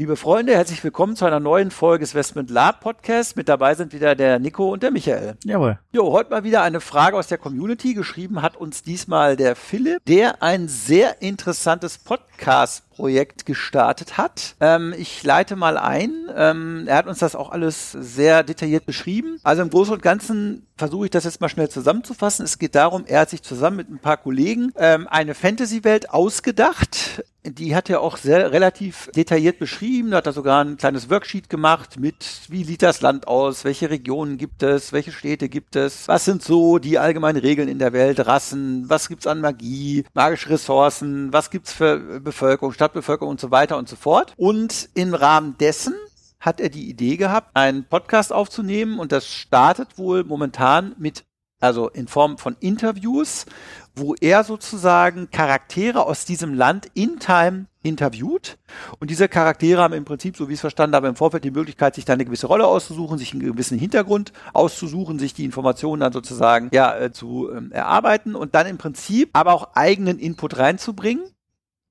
Liebe 0.00 0.14
Freunde, 0.14 0.54
herzlich 0.54 0.84
willkommen 0.84 1.16
zu 1.16 1.24
einer 1.24 1.40
neuen 1.40 1.72
Folge 1.72 2.04
des 2.04 2.14
Westment 2.14 2.50
Lab 2.50 2.78
Podcasts. 2.78 3.34
Mit 3.34 3.48
dabei 3.48 3.74
sind 3.74 3.92
wieder 3.92 4.14
der 4.14 4.38
Nico 4.38 4.72
und 4.72 4.84
der 4.84 4.92
Michael. 4.92 5.36
Jawohl. 5.42 5.80
Jo, 5.90 6.12
heute 6.12 6.30
mal 6.30 6.44
wieder 6.44 6.62
eine 6.62 6.80
Frage 6.80 7.16
aus 7.16 7.26
der 7.26 7.36
Community. 7.36 7.94
Geschrieben 7.94 8.40
hat 8.40 8.56
uns 8.56 8.84
diesmal 8.84 9.34
der 9.34 9.56
Philipp, 9.56 9.98
der 10.04 10.40
ein 10.40 10.68
sehr 10.68 11.20
interessantes 11.20 11.98
Podcast 11.98 12.88
Projekt 12.90 13.46
gestartet 13.46 14.18
hat. 14.18 14.56
Ähm, 14.60 14.92
ich 14.98 15.22
leite 15.22 15.54
mal 15.54 15.78
ein. 15.78 16.12
Ähm, 16.34 16.84
er 16.86 16.96
hat 16.96 17.06
uns 17.06 17.18
das 17.18 17.36
auch 17.36 17.50
alles 17.50 17.92
sehr 17.92 18.42
detailliert 18.42 18.86
beschrieben. 18.86 19.38
Also 19.44 19.62
im 19.62 19.70
Großen 19.70 19.94
und 19.94 20.02
Ganzen 20.02 20.66
versuche 20.76 21.06
ich 21.06 21.10
das 21.12 21.22
jetzt 21.22 21.40
mal 21.40 21.48
schnell 21.48 21.68
zusammenzufassen. 21.68 22.44
Es 22.44 22.58
geht 22.58 22.74
darum, 22.74 23.04
er 23.06 23.20
hat 23.20 23.30
sich 23.30 23.42
zusammen 23.42 23.76
mit 23.76 23.88
ein 23.88 24.00
paar 24.00 24.16
Kollegen 24.16 24.72
ähm, 24.76 25.06
eine 25.08 25.34
Fantasy-Welt 25.34 26.10
ausgedacht. 26.10 27.24
Die 27.50 27.74
hat 27.74 27.88
er 27.88 28.00
auch 28.00 28.16
sehr 28.16 28.52
relativ 28.52 29.10
detailliert 29.14 29.58
beschrieben. 29.58 30.10
Da 30.10 30.18
hat 30.18 30.26
er 30.26 30.32
sogar 30.32 30.64
ein 30.64 30.76
kleines 30.76 31.08
Worksheet 31.08 31.48
gemacht 31.48 31.98
mit, 31.98 32.40
wie 32.48 32.64
sieht 32.64 32.82
das 32.82 33.00
Land 33.00 33.28
aus, 33.28 33.64
welche 33.64 33.90
Regionen 33.90 34.38
gibt 34.38 34.62
es, 34.62 34.92
welche 34.92 35.12
Städte 35.12 35.48
gibt 35.48 35.76
es, 35.76 36.08
was 36.08 36.24
sind 36.24 36.42
so 36.42 36.78
die 36.78 36.98
allgemeinen 36.98 37.38
Regeln 37.38 37.68
in 37.68 37.78
der 37.78 37.92
Welt, 37.92 38.26
Rassen, 38.26 38.88
was 38.88 39.08
gibt's 39.08 39.26
an 39.26 39.40
Magie, 39.40 40.04
magische 40.14 40.50
Ressourcen, 40.50 41.32
was 41.32 41.50
gibt's 41.50 41.72
für 41.72 42.20
Bevölkerung, 42.20 42.72
Stadt 42.72 42.88
Stadtbevölkerung 42.88 43.30
und 43.30 43.40
so 43.40 43.50
weiter 43.50 43.76
und 43.76 43.88
so 43.88 43.96
fort. 43.96 44.34
Und 44.36 44.88
im 44.94 45.14
Rahmen 45.14 45.56
dessen 45.58 45.94
hat 46.40 46.60
er 46.60 46.68
die 46.68 46.88
Idee 46.88 47.16
gehabt, 47.16 47.50
einen 47.54 47.84
Podcast 47.84 48.32
aufzunehmen. 48.32 48.98
Und 48.98 49.12
das 49.12 49.26
startet 49.26 49.98
wohl 49.98 50.24
momentan 50.24 50.94
mit, 50.98 51.24
also 51.60 51.88
in 51.88 52.08
Form 52.08 52.38
von 52.38 52.56
Interviews, 52.60 53.46
wo 53.94 54.14
er 54.20 54.44
sozusagen 54.44 55.30
Charaktere 55.30 56.06
aus 56.06 56.24
diesem 56.24 56.54
Land 56.54 56.86
in 56.94 57.18
Time 57.18 57.66
interviewt. 57.82 58.58
Und 59.00 59.10
diese 59.10 59.28
Charaktere 59.28 59.82
haben 59.82 59.94
im 59.94 60.04
Prinzip, 60.04 60.36
so 60.36 60.48
wie 60.48 60.52
ich 60.52 60.58
es 60.58 60.60
verstanden 60.60 60.94
habe, 60.94 61.08
im 61.08 61.16
Vorfeld 61.16 61.44
die 61.44 61.50
Möglichkeit, 61.50 61.94
sich 61.94 62.04
dann 62.04 62.14
eine 62.14 62.24
gewisse 62.24 62.46
Rolle 62.46 62.66
auszusuchen, 62.66 63.18
sich 63.18 63.32
einen 63.32 63.42
gewissen 63.42 63.78
Hintergrund 63.78 64.32
auszusuchen, 64.52 65.18
sich 65.18 65.34
die 65.34 65.44
Informationen 65.44 66.00
dann 66.00 66.12
sozusagen 66.12 66.70
ja 66.72 66.96
äh, 66.96 67.12
zu 67.12 67.50
ähm, 67.50 67.72
erarbeiten 67.72 68.34
und 68.34 68.54
dann 68.54 68.66
im 68.66 68.78
Prinzip 68.78 69.30
aber 69.32 69.52
auch 69.52 69.74
eigenen 69.74 70.18
Input 70.18 70.58
reinzubringen 70.58 71.24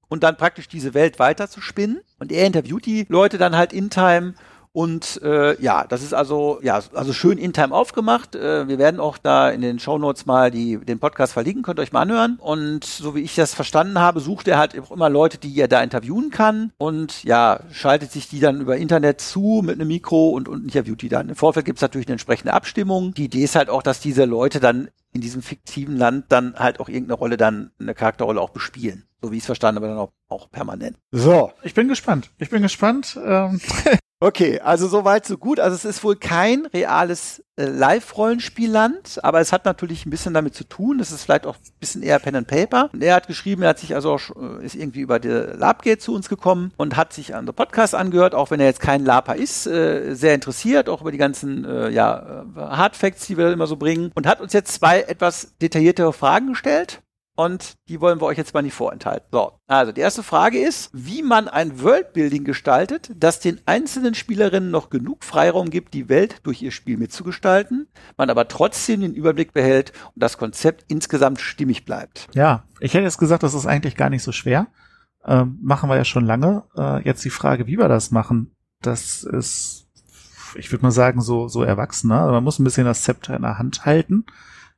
und 0.07 0.23
dann 0.23 0.37
praktisch 0.37 0.67
diese 0.67 0.93
Welt 0.93 1.19
weiter 1.19 1.49
zu 1.49 1.61
spinnen. 1.61 1.99
Und 2.19 2.31
er 2.31 2.45
interviewt 2.45 2.85
die 2.85 3.05
Leute 3.09 3.37
dann 3.37 3.55
halt 3.55 3.73
in 3.73 3.89
Time 3.89 4.33
und 4.77 5.19
äh, 5.23 5.59
ja, 5.59 5.85
das 5.87 6.03
ist 6.03 6.13
also 6.13 6.59
ja 6.61 6.79
also 6.93 7.11
schön 7.11 7.39
in 7.39 7.51
Time 7.51 7.73
aufgemacht. 7.73 8.35
Äh, 8.35 8.67
wir 8.67 8.77
werden 8.77 8.99
auch 8.99 9.17
da 9.17 9.49
in 9.49 9.61
den 9.61 9.79
Show 9.79 9.97
Notes 9.97 10.27
mal 10.27 10.51
die 10.51 10.77
den 10.77 10.99
Podcast 10.99 11.33
verlinken, 11.33 11.63
könnt 11.63 11.79
ihr 11.79 11.81
euch 11.81 11.93
mal 11.93 12.03
anhören. 12.03 12.37
Und 12.39 12.83
so 12.83 13.15
wie 13.15 13.21
ich 13.21 13.33
das 13.33 13.55
verstanden 13.55 13.97
habe, 13.97 14.19
sucht 14.19 14.47
er 14.47 14.59
halt 14.59 14.79
auch 14.79 14.91
immer 14.91 15.09
Leute, 15.09 15.39
die 15.39 15.59
er 15.59 15.67
da 15.67 15.81
interviewen 15.81 16.29
kann 16.29 16.73
und 16.77 17.23
ja 17.23 17.61
schaltet 17.71 18.11
sich 18.11 18.29
die 18.29 18.39
dann 18.39 18.61
über 18.61 18.77
Internet 18.77 19.19
zu 19.19 19.63
mit 19.65 19.79
einem 19.79 19.87
Mikro 19.87 20.29
und 20.29 20.47
und 20.47 20.65
interviewt 20.65 21.01
die 21.01 21.09
dann. 21.09 21.29
Im 21.29 21.35
Vorfeld 21.35 21.65
gibt 21.65 21.79
es 21.79 21.81
natürlich 21.81 22.05
eine 22.05 22.13
entsprechende 22.13 22.53
Abstimmung. 22.53 23.15
Die 23.15 23.25
Idee 23.25 23.45
ist 23.45 23.55
halt 23.55 23.71
auch, 23.71 23.81
dass 23.81 23.99
diese 23.99 24.25
Leute 24.25 24.59
dann 24.59 24.89
in 25.11 25.21
diesem 25.21 25.41
fiktiven 25.41 25.97
Land 25.97 26.25
dann 26.29 26.53
halt 26.53 26.79
auch 26.79 26.87
irgendeine 26.87 27.17
Rolle 27.17 27.37
dann 27.37 27.71
eine 27.79 27.95
Charakterrolle 27.95 28.39
auch 28.39 28.51
bespielen. 28.51 29.07
So 29.23 29.31
wie 29.31 29.37
ich 29.37 29.41
es 29.41 29.47
verstanden 29.47 29.77
habe, 29.77 29.87
dann 29.87 29.97
auch, 29.97 30.11
auch 30.27 30.51
permanent. 30.51 30.97
So. 31.11 31.51
Ich 31.63 31.73
bin 31.73 31.87
gespannt. 31.87 32.29
Ich 32.37 32.51
bin 32.51 32.61
gespannt. 32.61 33.19
Ähm. 33.25 33.59
Okay, 34.19 34.59
also 34.61 34.87
soweit 34.87 35.27
so 35.27 35.37
gut. 35.37 35.59
Also 35.59 35.75
es 35.75 35.85
ist 35.85 36.03
wohl 36.03 36.15
kein 36.15 36.65
reales 36.73 37.43
äh, 37.55 37.65
Live-Rollenspielland, 37.65 39.23
aber 39.23 39.41
es 39.41 39.53
hat 39.53 39.65
natürlich 39.65 40.07
ein 40.07 40.09
bisschen 40.09 40.33
damit 40.33 40.55
zu 40.55 40.63
tun. 40.63 40.97
Das 40.97 41.11
ist 41.11 41.23
vielleicht 41.23 41.45
auch 41.45 41.55
ein 41.55 41.79
bisschen 41.79 42.01
eher 42.01 42.17
Pen 42.17 42.35
and 42.35 42.47
Paper. 42.47 42.89
Und 42.91 43.03
er 43.03 43.13
hat 43.13 43.27
geschrieben, 43.27 43.61
er 43.61 43.69
hat 43.69 43.79
sich 43.79 43.93
also 43.93 44.13
auch, 44.13 44.21
äh, 44.35 44.65
ist 44.65 44.73
irgendwie 44.73 45.01
über 45.01 45.19
die 45.19 45.27
Labgate 45.29 45.99
zu 45.99 46.15
uns 46.15 46.29
gekommen 46.29 46.73
und 46.77 46.97
hat 46.97 47.13
sich 47.13 47.35
an 47.35 47.45
den 47.45 47.53
Podcast 47.53 47.93
angehört, 47.93 48.33
auch 48.33 48.49
wenn 48.49 48.59
er 48.59 48.65
jetzt 48.65 48.79
kein 48.79 49.05
Laper 49.05 49.35
ist, 49.35 49.67
äh, 49.67 50.15
sehr 50.15 50.33
interessiert, 50.33 50.89
auch 50.89 51.01
über 51.01 51.11
die 51.11 51.19
ganzen 51.19 51.63
äh, 51.63 51.89
ja, 51.89 52.43
äh, 52.55 52.59
Hardfacts, 52.59 53.27
die 53.27 53.37
wir 53.37 53.51
immer 53.53 53.67
so 53.67 53.75
bringen 53.75 54.11
und 54.15 54.25
hat 54.25 54.41
uns 54.41 54.51
jetzt 54.51 54.73
zwei 54.73 55.01
etwas 55.01 55.55
detailliertere 55.61 56.11
Fragen 56.11 56.47
gestellt 56.49 57.03
und 57.37 57.75
die 57.87 58.01
wollen 58.01 58.19
wir 58.19 58.25
euch 58.25 58.37
jetzt 58.37 58.53
mal 58.55 58.63
nicht 58.63 58.73
vorenthalten. 58.73 59.27
So, 59.31 59.51
also 59.67 59.91
die 59.91 60.01
erste 60.01 60.23
Frage 60.23 60.57
ist, 60.57 60.89
wie 60.91 61.21
man 61.21 61.47
ein 61.47 61.81
Worldbuilding 61.81 62.43
gestaltet, 62.43 63.11
das 63.15 63.39
den 63.39 63.61
einzelnen 63.67 64.15
Spielerinnen 64.15 64.71
noch 64.71 64.89
genug 64.89 65.23
Freiraum 65.23 65.69
gibt, 65.69 65.93
die 65.93 66.09
Welt 66.09 66.39
durch 66.43 66.63
ihr 66.63 66.71
Spiel 66.71 66.97
mitzugestalten, 66.97 67.87
man 68.17 68.31
aber 68.31 68.47
trotzdem 68.47 69.01
den 69.01 69.13
Überblick 69.13 69.53
behält 69.53 69.93
und 70.15 70.23
das 70.23 70.39
Konzept 70.39 70.85
insgesamt 70.87 71.39
stimmig 71.39 71.85
bleibt. 71.85 72.27
Ja, 72.33 72.63
ich 72.79 72.95
hätte 72.95 73.03
jetzt 73.03 73.19
gesagt, 73.19 73.43
das 73.43 73.53
ist 73.53 73.67
eigentlich 73.67 73.95
gar 73.95 74.09
nicht 74.09 74.23
so 74.23 74.31
schwer. 74.31 74.67
Ähm, 75.23 75.59
machen 75.61 75.89
wir 75.89 75.95
ja 75.95 76.05
schon 76.05 76.25
lange. 76.25 76.63
Äh, 76.75 77.03
jetzt 77.03 77.23
die 77.23 77.29
Frage, 77.29 77.67
wie 77.67 77.77
wir 77.77 77.87
das 77.87 78.09
machen, 78.09 78.55
das 78.81 79.23
ist, 79.23 79.87
ich 80.55 80.71
würde 80.71 80.83
mal 80.83 80.91
sagen, 80.91 81.21
so, 81.21 81.47
so 81.47 81.61
erwachsener. 81.61 82.21
Also 82.21 82.33
man 82.33 82.43
muss 82.43 82.57
ein 82.57 82.63
bisschen 82.63 82.85
das 82.85 83.03
Zepter 83.03 83.35
in 83.35 83.43
der 83.43 83.59
Hand 83.59 83.85
halten 83.85 84.25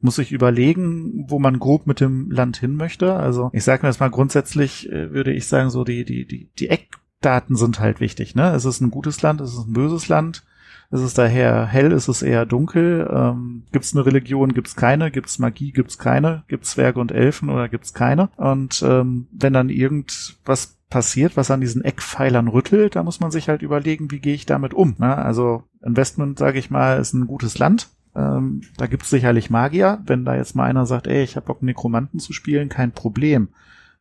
muss 0.02 0.16
sich 0.16 0.32
überlegen, 0.32 1.26
wo 1.28 1.40
man 1.40 1.60
grob 1.60 1.86
mit 1.86 2.00
dem 2.00 2.32
Land 2.32 2.58
hin 2.58 2.76
möchte. 2.76 3.16
Also 3.16 3.50
ich 3.54 3.64
sage 3.64 3.84
mir 3.84 3.90
jetzt 3.90 4.00
mal 4.00 4.10
grundsätzlich, 4.10 4.90
äh, 4.92 5.12
würde 5.12 5.34
ich 5.34 5.48
sagen, 5.48 5.70
so 5.70 5.84
die, 5.84 6.06
die, 6.06 6.26
die, 6.26 6.50
die 6.58 6.70
Eckdaten 6.70 7.56
sind 7.56 7.80
halt 7.80 8.00
wichtig. 8.00 8.36
Ne? 8.36 8.52
Es 8.52 8.66
ist 8.66 8.82
ein 8.82 8.92
gutes 8.92 9.22
Land, 9.22 9.42
es 9.42 9.54
ist 9.54 9.68
ein 9.68 9.74
böses 9.74 10.08
Land. 10.08 10.44
Ist 10.92 11.02
es 11.02 11.14
daher 11.14 11.68
hell, 11.68 11.92
ist 11.92 12.08
es 12.08 12.24
eher 12.24 12.48
dunkel? 12.48 13.08
Ähm, 13.14 13.64
gibt 13.72 13.86
es 13.86 13.96
eine 13.96 14.06
Religion, 14.08 14.54
gibt 14.54 14.68
es 14.70 14.76
keine? 14.76 15.12
Gibt 15.12 15.30
es 15.30 15.38
Magie, 15.38 15.72
gibt 15.72 15.92
es 15.92 16.00
keine? 16.00 16.44
Gibt 16.48 16.64
es 16.64 16.72
Zwerge 16.72 17.00
und 17.00 17.12
Elfen 17.12 17.50
oder 17.50 17.70
gibt 17.70 17.86
es 17.86 17.94
keine? 17.94 18.30
Und 18.38 18.82
ähm, 18.84 19.28
wenn 19.32 19.54
dann 19.54 19.70
irgendwas 19.70 20.80
passiert, 20.90 21.38
was 21.38 21.52
an 21.52 21.62
diesen 21.62 21.84
Eckpfeilern 21.84 22.48
rüttelt, 22.48 22.96
da 22.96 23.04
muss 23.04 23.20
man 23.20 23.30
sich 23.30 23.50
halt 23.50 23.62
überlegen, 23.62 24.10
wie 24.10 24.20
gehe 24.20 24.34
ich 24.34 24.48
damit 24.48 24.74
um. 24.74 24.96
Ne? 24.98 25.16
Also 25.16 25.64
Investment, 25.84 26.40
sage 26.40 26.58
ich 26.58 26.72
mal, 26.72 27.00
ist 27.00 27.14
ein 27.14 27.28
gutes 27.28 27.60
Land. 27.60 27.90
Ähm, 28.16 28.62
da 28.78 28.88
gibt 28.88 29.04
es 29.04 29.10
sicherlich 29.10 29.50
Magier. 29.50 30.02
Wenn 30.06 30.26
da 30.26 30.36
jetzt 30.36 30.56
mal 30.56 30.66
einer 30.66 30.86
sagt, 30.86 31.08
ey, 31.08 31.24
ich 31.24 31.36
habe 31.36 31.46
Bock, 31.46 31.62
Nekromanten 31.62 32.20
zu 32.20 32.34
spielen, 32.34 32.70
kein 32.70 32.92
Problem. 32.92 33.50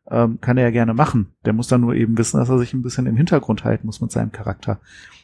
Ähm, 0.09 0.39
kann 0.41 0.57
er 0.57 0.65
ja 0.65 0.71
gerne 0.71 0.93
machen. 0.93 1.33
Der 1.45 1.53
muss 1.53 1.67
dann 1.67 1.81
nur 1.81 1.93
eben 1.93 2.17
wissen, 2.17 2.39
dass 2.39 2.49
er 2.49 2.57
sich 2.57 2.73
ein 2.73 2.81
bisschen 2.81 3.05
im 3.05 3.15
Hintergrund 3.15 3.63
halten 3.63 3.85
muss 3.85 4.01
mit 4.01 4.11
seinem 4.11 4.31
Charakter. 4.31 4.79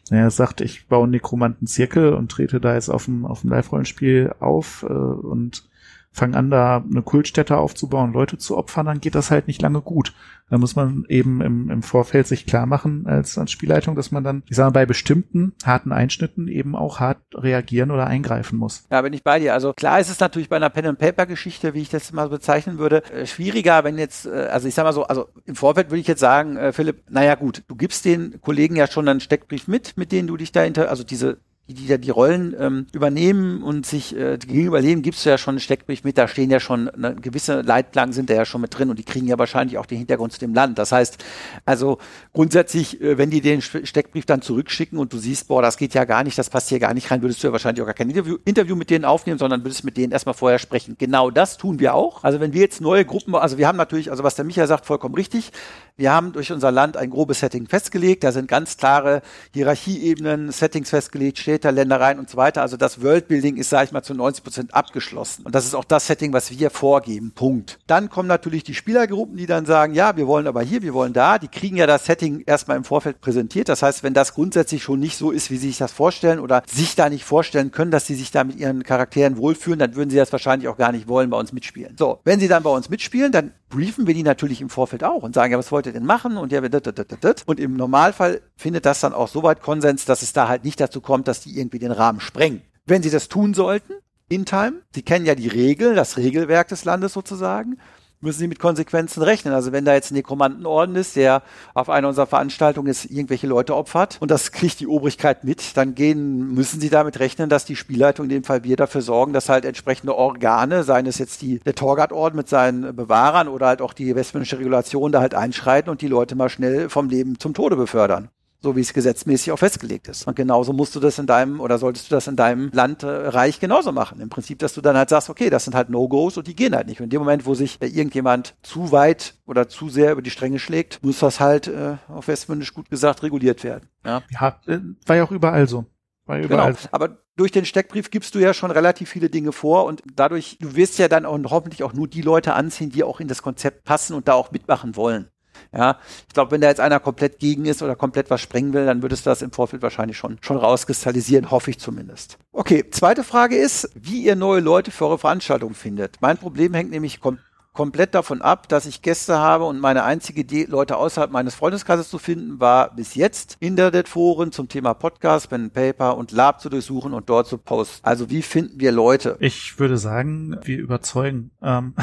Wenn 0.09 0.19
er 0.19 0.29
sagt, 0.29 0.61
ich 0.61 0.87
baue 0.87 1.03
einen 1.03 1.11
Nekromanten-Zirkel 1.11 2.13
und 2.13 2.31
trete 2.31 2.59
da 2.59 2.75
jetzt 2.75 2.89
auf 2.89 3.05
dem, 3.05 3.25
auf 3.25 3.41
dem 3.41 3.49
Live-Rollenspiel 3.49 4.35
auf 4.39 4.85
äh, 4.87 4.93
und 4.93 5.67
fange 6.15 6.37
an, 6.37 6.49
da 6.49 6.83
eine 6.89 7.01
Kultstätte 7.01 7.57
aufzubauen, 7.57 8.13
Leute 8.13 8.37
zu 8.37 8.57
opfern, 8.57 8.85
dann 8.85 9.01
geht 9.01 9.15
das 9.15 9.31
halt 9.31 9.47
nicht 9.47 9.61
lange 9.61 9.81
gut. 9.81 10.13
Da 10.49 10.57
muss 10.57 10.75
man 10.75 11.03
eben 11.09 11.41
im, 11.41 11.69
im 11.69 11.83
Vorfeld 11.83 12.25
sich 12.25 12.45
klar 12.45 12.65
machen 12.65 13.05
als, 13.05 13.37
als 13.37 13.51
Spielleitung, 13.51 13.95
dass 13.95 14.11
man 14.11 14.23
dann, 14.23 14.43
ich 14.47 14.55
sage 14.55 14.67
mal, 14.67 14.71
bei 14.71 14.85
bestimmten 14.85 15.53
harten 15.65 15.91
Einschnitten 15.91 16.47
eben 16.47 16.75
auch 16.75 17.01
hart 17.01 17.19
reagieren 17.33 17.91
oder 17.91 18.07
eingreifen 18.07 18.57
muss. 18.57 18.85
Ja, 18.89 19.01
bin 19.01 19.11
ich 19.11 19.23
bei 19.23 19.39
dir. 19.39 19.53
Also 19.53 19.73
klar 19.73 19.99
ist 19.99 20.09
es 20.09 20.19
natürlich 20.21 20.47
bei 20.47 20.55
einer 20.55 20.69
Pen-and-Paper-Geschichte, 20.69 21.73
wie 21.73 21.81
ich 21.81 21.89
das 21.89 22.13
mal 22.13 22.29
bezeichnen 22.29 22.77
würde, 22.77 23.03
äh, 23.11 23.25
schwieriger, 23.25 23.83
wenn 23.83 23.97
jetzt, 23.97 24.25
äh, 24.25 24.47
also 24.51 24.69
ich 24.69 24.75
sag 24.75 24.83
mal 24.83 24.93
so, 24.93 25.03
also 25.03 25.27
im 25.43 25.55
Vorfeld 25.55 25.89
würde 25.89 25.99
ich 25.99 26.07
jetzt 26.07 26.21
sagen, 26.21 26.55
äh, 26.55 26.71
Philipp, 26.71 27.03
naja 27.09 27.35
gut, 27.35 27.63
du 27.67 27.75
gibst 27.75 28.05
den 28.05 28.39
Kollegen 28.39 28.77
ja 28.77 28.87
schon 28.87 29.09
einen 29.09 29.19
Steckbrief 29.19 29.67
mit, 29.67 29.97
mit 29.97 30.13
denen 30.13 30.29
du 30.29 30.37
dich 30.37 30.53
da, 30.53 30.63
inter 30.63 30.89
also 30.89 31.03
diese 31.03 31.39
die, 31.67 31.73
die 31.73 31.87
da 31.87 31.97
die 31.97 32.11
Rollen 32.11 32.55
ähm, 32.59 32.85
übernehmen 32.93 33.63
und 33.63 33.85
sich 33.85 34.15
äh, 34.15 34.37
gegenüberleben, 34.37 35.01
gibst 35.01 35.25
du 35.25 35.29
ja 35.29 35.37
schon 35.37 35.53
einen 35.53 35.59
Steckbrief 35.59 36.03
mit, 36.03 36.17
da 36.17 36.27
stehen 36.27 36.51
ja 36.51 36.59
schon 36.59 36.89
eine 36.89 37.15
gewisse 37.15 37.61
Leitplanken 37.61 38.13
sind 38.13 38.29
da 38.29 38.35
ja 38.35 38.45
schon 38.45 38.61
mit 38.61 38.77
drin 38.77 38.89
und 38.89 38.99
die 38.99 39.03
kriegen 39.03 39.25
ja 39.27 39.39
wahrscheinlich 39.39 39.77
auch 39.79 39.87
den 39.87 39.97
Hintergrund 39.97 40.31
zu 40.31 40.39
dem 40.39 40.53
Land. 40.53 40.77
Das 40.77 40.91
heißt, 40.91 41.23
also 41.65 41.97
grundsätzlich, 42.33 43.01
äh, 43.01 43.17
wenn 43.17 43.31
die 43.31 43.41
den 43.41 43.61
Steckbrief 43.61 44.25
dann 44.25 44.43
zurückschicken 44.43 44.99
und 44.99 45.11
du 45.11 45.17
siehst, 45.17 45.47
boah, 45.47 45.61
das 45.61 45.77
geht 45.77 45.95
ja 45.95 46.05
gar 46.05 46.23
nicht, 46.23 46.37
das 46.37 46.51
passt 46.51 46.69
hier 46.69 46.79
gar 46.79 46.93
nicht 46.93 47.09
rein, 47.09 47.23
würdest 47.23 47.41
du 47.41 47.47
ja 47.47 47.51
wahrscheinlich 47.51 47.81
auch 47.81 47.87
gar 47.87 47.95
kein 47.95 48.09
Interview, 48.09 48.37
Interview 48.45 48.75
mit 48.75 48.91
denen 48.91 49.05
aufnehmen, 49.05 49.39
sondern 49.39 49.63
würdest 49.63 49.83
mit 49.83 49.97
denen 49.97 50.11
erstmal 50.11 50.35
vorher 50.35 50.59
sprechen. 50.59 50.95
Genau 50.99 51.31
das 51.31 51.57
tun 51.57 51.79
wir 51.79 51.95
auch. 51.95 52.23
Also 52.23 52.39
wenn 52.39 52.53
wir 52.53 52.61
jetzt 52.61 52.79
neue 52.79 53.05
Gruppen, 53.05 53.33
also 53.33 53.57
wir 53.57 53.67
haben 53.67 53.77
natürlich, 53.77 54.11
also 54.11 54.23
was 54.23 54.35
der 54.35 54.45
Michael 54.45 54.67
sagt, 54.67 54.85
vollkommen 54.85 55.15
richtig. 55.15 55.51
Wir 55.97 56.11
haben 56.11 56.33
durch 56.33 56.51
unser 56.51 56.71
Land 56.71 56.97
ein 56.97 57.09
grobes 57.09 57.39
Setting 57.39 57.67
festgelegt. 57.67 58.25
Da 58.25 58.33
sind 58.33 58.49
ganz 58.49 58.75
klare 58.75 59.21
Hierarchieebenen, 59.53 60.51
Settings 60.51 60.89
festgelegt, 60.89 61.37
Städte, 61.37 61.71
Ländereien 61.71 62.19
und 62.19 62.29
so 62.29 62.35
weiter. 62.35 62.61
Also 62.61 62.75
das 62.75 63.01
Worldbuilding 63.01 63.55
ist, 63.55 63.69
sage 63.69 63.85
ich 63.85 63.91
mal, 63.93 64.03
zu 64.03 64.13
90 64.13 64.43
Prozent 64.43 64.73
abgeschlossen. 64.73 65.45
Und 65.45 65.55
das 65.55 65.65
ist 65.65 65.73
auch 65.73 65.85
das 65.85 66.07
Setting, 66.07 66.33
was 66.33 66.51
wir 66.51 66.69
vorgeben. 66.69 67.31
Punkt. 67.33 67.79
Dann 67.87 68.09
kommen 68.09 68.27
natürlich 68.27 68.63
die 68.63 68.73
Spielergruppen, 68.73 69.37
die 69.37 69.45
dann 69.45 69.65
sagen, 69.65 69.93
ja, 69.93 70.17
wir 70.17 70.27
wollen 70.27 70.47
aber 70.47 70.61
hier, 70.63 70.81
wir 70.81 70.93
wollen 70.93 71.13
da. 71.13 71.39
Die 71.39 71.47
kriegen 71.47 71.77
ja 71.77 71.87
das 71.87 72.05
Setting 72.05 72.43
erstmal 72.45 72.75
im 72.75 72.83
Vorfeld 72.83 73.21
präsentiert. 73.21 73.69
Das 73.69 73.81
heißt, 73.81 74.03
wenn 74.03 74.13
das 74.13 74.33
grundsätzlich 74.33 74.83
schon 74.83 74.99
nicht 74.99 75.17
so 75.17 75.31
ist, 75.31 75.49
wie 75.49 75.57
sie 75.57 75.67
sich 75.67 75.77
das 75.77 75.93
vorstellen 75.93 76.39
oder 76.39 76.63
sich 76.67 76.95
da 76.95 77.09
nicht 77.09 77.23
vorstellen 77.23 77.71
können, 77.71 77.91
dass 77.91 78.05
sie 78.05 78.15
sich 78.15 78.31
da 78.31 78.43
mit 78.43 78.57
ihren 78.57 78.83
Charakteren 78.83 79.37
wohlfühlen, 79.37 79.79
dann 79.79 79.95
würden 79.95 80.09
sie 80.09 80.17
das 80.17 80.33
wahrscheinlich 80.33 80.67
auch 80.67 80.77
gar 80.77 80.91
nicht 80.91 81.07
wollen 81.07 81.29
bei 81.29 81.37
uns 81.37 81.53
mitspielen. 81.53 81.95
So, 81.97 82.19
wenn 82.25 82.41
sie 82.41 82.49
dann 82.49 82.63
bei 82.63 82.69
uns 82.69 82.89
mitspielen, 82.89 83.31
dann 83.31 83.53
briefen 83.69 84.07
wir 84.07 84.13
die 84.13 84.23
natürlich 84.23 84.61
im 84.61 84.69
Vorfeld 84.69 85.03
auch 85.03 85.23
und 85.23 85.33
sagen, 85.33 85.51
ja, 85.51 85.57
was 85.57 85.71
wollt 85.71 85.84
ihr 85.85 85.93
denn 85.93 86.05
machen? 86.05 86.37
Und 86.37 86.51
ja, 86.51 86.61
dit, 86.61 86.85
dit, 86.85 87.23
dit, 87.23 87.43
und 87.45 87.59
im 87.59 87.75
Normalfall 87.75 88.41
findet 88.55 88.85
das 88.85 88.99
dann 88.99 89.13
auch 89.13 89.27
so 89.27 89.43
weit 89.43 89.61
Konsens, 89.61 90.05
dass 90.05 90.21
es 90.21 90.33
da 90.33 90.47
halt 90.47 90.63
nicht 90.63 90.79
dazu 90.79 91.01
kommt, 91.01 91.27
dass 91.27 91.41
die 91.41 91.57
irgendwie 91.57 91.79
den 91.79 91.91
Rahmen 91.91 92.19
sprengen. 92.19 92.61
Wenn 92.85 93.03
sie 93.03 93.09
das 93.09 93.27
tun 93.27 93.53
sollten, 93.53 93.93
in 94.27 94.45
Time, 94.45 94.81
sie 94.93 95.03
kennen 95.03 95.25
ja 95.25 95.35
die 95.35 95.47
Regeln, 95.47 95.95
das 95.95 96.17
Regelwerk 96.17 96.67
des 96.67 96.85
Landes 96.85 97.13
sozusagen, 97.13 97.77
müssen 98.21 98.39
sie 98.39 98.47
mit 98.47 98.59
Konsequenzen 98.59 99.23
rechnen. 99.23 99.53
Also 99.53 99.71
wenn 99.71 99.85
da 99.85 99.93
jetzt 99.93 100.11
ein 100.11 100.15
Nekromantenorden 100.15 100.95
ist, 100.95 101.15
der 101.15 101.43
auf 101.73 101.89
einer 101.89 102.07
unserer 102.07 102.27
Veranstaltungen 102.27 102.87
ist, 102.87 103.05
irgendwelche 103.05 103.47
Leute 103.47 103.75
opfert 103.75 104.17
und 104.19 104.31
das 104.31 104.51
kriegt 104.51 104.79
die 104.79 104.87
Obrigkeit 104.87 105.43
mit, 105.43 105.77
dann 105.77 105.95
gehen, 105.95 106.53
müssen 106.53 106.79
sie 106.79 106.89
damit 106.89 107.19
rechnen, 107.19 107.49
dass 107.49 107.65
die 107.65 107.75
Spielleitung, 107.75 108.25
in 108.25 108.29
dem 108.29 108.43
Fall 108.43 108.63
wir, 108.63 108.75
dafür 108.75 109.01
sorgen, 109.01 109.33
dass 109.33 109.49
halt 109.49 109.65
entsprechende 109.65 110.15
Organe, 110.15 110.83
seien 110.83 111.05
es 111.05 111.17
jetzt 111.17 111.41
die, 111.41 111.59
der 111.59 111.75
Torgard-Orden 111.75 112.35
mit 112.35 112.49
seinen 112.49 112.95
Bewahrern 112.95 113.47
oder 113.47 113.67
halt 113.67 113.81
auch 113.81 113.93
die 113.93 114.15
westmännische 114.15 114.59
Regulation 114.59 115.11
da 115.11 115.21
halt 115.21 115.33
einschreiten 115.33 115.89
und 115.89 116.01
die 116.01 116.07
Leute 116.07 116.35
mal 116.35 116.49
schnell 116.49 116.89
vom 116.89 117.09
Leben 117.09 117.39
zum 117.39 117.53
Tode 117.53 117.75
befördern 117.75 118.29
so 118.65 118.75
wie 118.75 118.81
es 118.81 118.93
gesetzmäßig 118.93 119.51
auch 119.51 119.59
festgelegt 119.59 120.07
ist. 120.07 120.25
Und 120.25 120.35
genauso 120.35 120.73
musst 120.73 120.95
du 120.95 120.99
das 120.99 121.19
in 121.19 121.27
deinem 121.27 121.59
oder 121.59 121.77
solltest 121.77 122.09
du 122.09 122.15
das 122.15 122.25
in 122.25 122.35
deinem 122.35 122.71
Land 122.73 123.03
äh, 123.03 123.07
Reich 123.07 123.59
genauso 123.59 123.91
machen. 123.91 124.19
Im 124.19 124.29
Prinzip, 124.29 124.57
dass 124.57 124.73
du 124.73 124.81
dann 124.81 124.97
halt 124.97 125.09
sagst, 125.09 125.29
okay, 125.29 125.51
das 125.51 125.65
sind 125.65 125.75
halt 125.75 125.91
No-Gos 125.91 126.35
und 126.37 126.47
die 126.47 126.55
gehen 126.55 126.75
halt 126.75 126.87
nicht. 126.87 126.99
Und 126.99 127.03
in 127.03 127.09
dem 127.11 127.19
Moment, 127.19 127.45
wo 127.45 127.53
sich 127.53 127.79
äh, 127.79 127.85
irgendjemand 127.85 128.55
zu 128.63 128.91
weit 128.91 129.35
oder 129.45 129.69
zu 129.69 129.89
sehr 129.89 130.13
über 130.13 130.23
die 130.23 130.31
Stränge 130.31 130.57
schlägt, 130.57 131.03
muss 131.03 131.19
das 131.19 131.39
halt 131.39 131.67
äh, 131.67 131.97
auf 132.07 132.27
Westmündisch 132.27 132.73
gut 132.73 132.89
gesagt 132.89 133.21
reguliert 133.21 133.63
werden. 133.63 133.87
Ja, 134.03 134.23
ja 134.31 134.59
äh, 134.65 134.79
war 135.05 135.15
ja 135.15 135.23
auch 135.23 135.31
überall 135.31 135.67
so. 135.67 135.85
War 136.25 136.39
überall. 136.39 136.73
Genau. 136.73 136.89
Aber 136.91 137.19
durch 137.35 137.51
den 137.51 137.65
Steckbrief 137.65 138.09
gibst 138.09 138.33
du 138.33 138.39
ja 138.39 138.55
schon 138.55 138.71
relativ 138.71 139.09
viele 139.09 139.29
Dinge 139.29 139.51
vor 139.51 139.85
und 139.85 140.01
dadurch, 140.15 140.57
du 140.59 140.75
wirst 140.75 140.97
ja 140.97 141.07
dann 141.07 141.27
auch 141.27 141.37
hoffentlich 141.51 141.83
auch 141.83 141.93
nur 141.93 142.07
die 142.07 142.23
Leute 142.23 142.53
anziehen, 142.53 142.89
die 142.89 143.03
auch 143.03 143.19
in 143.19 143.27
das 143.27 143.43
Konzept 143.43 143.83
passen 143.83 144.15
und 144.15 144.27
da 144.27 144.33
auch 144.33 144.49
mitmachen 144.49 144.95
wollen. 144.95 145.27
Ja, 145.73 145.99
ich 146.27 146.33
glaube, 146.33 146.51
wenn 146.51 146.61
da 146.61 146.67
jetzt 146.67 146.79
einer 146.79 146.99
komplett 146.99 147.39
gegen 147.39 147.65
ist 147.65 147.81
oder 147.81 147.95
komplett 147.95 148.29
was 148.29 148.41
sprengen 148.41 148.73
will, 148.73 148.85
dann 148.85 149.01
würdest 149.01 149.25
du 149.25 149.29
das 149.29 149.41
im 149.41 149.51
Vorfeld 149.51 149.81
wahrscheinlich 149.81 150.17
schon, 150.17 150.37
schon 150.41 150.57
rauskristallisieren, 150.57 151.51
hoffe 151.51 151.71
ich 151.71 151.79
zumindest. 151.79 152.37
Okay, 152.51 152.89
zweite 152.89 153.23
Frage 153.23 153.55
ist, 153.55 153.89
wie 153.95 154.23
ihr 154.23 154.35
neue 154.35 154.61
Leute 154.61 154.91
für 154.91 155.05
eure 155.05 155.19
Veranstaltung 155.19 155.73
findet. 155.73 156.17
Mein 156.21 156.37
Problem 156.37 156.73
hängt 156.73 156.91
nämlich 156.91 157.19
kom 157.19 157.39
komplett 157.75 158.15
davon 158.15 158.41
ab, 158.41 158.67
dass 158.69 158.87
ich 158.87 159.03
Gäste 159.03 159.37
habe 159.37 159.65
und 159.65 159.79
meine 159.79 160.03
einzige 160.03 160.41
Idee, 160.41 160.65
Leute 160.67 160.97
außerhalb 160.97 161.29
meines 161.29 161.53
Freundeskreises 161.53 162.09
zu 162.09 162.17
finden, 162.17 162.59
war 162.59 162.95
bis 162.95 163.13
jetzt 163.13 163.57
Internetforen 163.59 164.51
zum 164.51 164.67
Thema 164.67 164.93
Podcast, 164.93 165.49
Pen 165.49 165.69
Paper 165.69 166.17
und 166.17 166.31
Lab 166.31 166.61
zu 166.61 166.69
durchsuchen 166.69 167.13
und 167.13 167.29
dort 167.29 167.47
zu 167.47 167.57
posten. 167.57 168.05
Also 168.05 168.29
wie 168.29 168.41
finden 168.41 168.79
wir 168.79 168.91
Leute? 168.91 169.37
Ich 169.39 169.77
würde 169.77 169.97
sagen, 169.97 170.57
wir 170.63 170.79
überzeugen. 170.79 171.51
Ähm, 171.61 171.93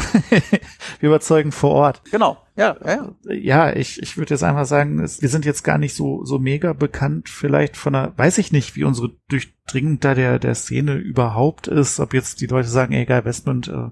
wir 1.00 1.08
überzeugen 1.08 1.50
vor 1.50 1.70
Ort. 1.72 2.02
Genau. 2.10 2.36
Ja, 2.54 2.76
ja. 2.84 3.12
ja 3.30 3.72
ich, 3.74 4.02
ich 4.02 4.18
würde 4.18 4.34
jetzt 4.34 4.44
einfach 4.44 4.66
sagen, 4.66 5.00
es, 5.00 5.22
wir 5.22 5.30
sind 5.30 5.46
jetzt 5.46 5.62
gar 5.62 5.78
nicht 5.78 5.94
so, 5.94 6.24
so 6.24 6.38
mega 6.38 6.74
bekannt, 6.74 7.30
vielleicht 7.30 7.78
von 7.78 7.94
der, 7.94 8.12
weiß 8.16 8.38
ich 8.38 8.52
nicht, 8.52 8.76
wie 8.76 8.84
unsere 8.84 9.10
Durchdringung 9.28 10.00
da 10.00 10.14
der, 10.14 10.38
der 10.38 10.54
Szene 10.54 10.96
überhaupt 10.96 11.66
ist, 11.66 11.98
ob 11.98 12.12
jetzt 12.12 12.42
die 12.42 12.46
Leute 12.46 12.68
sagen, 12.68 12.92
ey, 12.92 13.06
geil, 13.06 13.24
Westmund, 13.24 13.68
äh, 13.68 13.88